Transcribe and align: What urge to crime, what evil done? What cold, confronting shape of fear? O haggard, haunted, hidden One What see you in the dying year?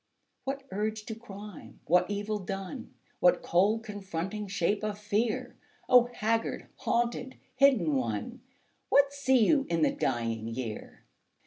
What 0.45 0.63
urge 0.71 1.05
to 1.05 1.13
crime, 1.13 1.79
what 1.85 2.09
evil 2.09 2.39
done? 2.39 2.91
What 3.19 3.43
cold, 3.43 3.83
confronting 3.83 4.47
shape 4.47 4.83
of 4.83 4.97
fear? 4.97 5.59
O 5.87 6.05
haggard, 6.05 6.69
haunted, 6.77 7.37
hidden 7.53 7.93
One 7.93 8.41
What 8.89 9.13
see 9.13 9.45
you 9.45 9.67
in 9.69 9.83
the 9.83 9.91
dying 9.91 10.47
year? 10.47 11.05